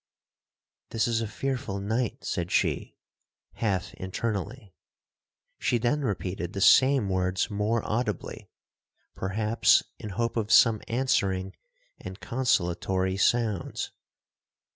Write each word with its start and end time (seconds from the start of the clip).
'This 0.89 1.07
is 1.07 1.21
a 1.21 1.27
fearful 1.27 1.79
night,' 1.79 2.23
said 2.25 2.49
she, 2.51 2.95
half 3.57 3.93
internally. 3.93 4.73
She 5.59 5.77
then 5.77 6.01
repeated 6.01 6.53
the 6.53 6.59
same 6.59 7.07
words 7.07 7.51
more 7.51 7.83
audibly, 7.85 8.49
perhaps 9.13 9.83
in 9.99 10.09
hope 10.17 10.37
of 10.37 10.51
some 10.51 10.81
answering 10.87 11.55
and 11.99 12.19
consolatory 12.19 13.15
sounds. 13.15 13.91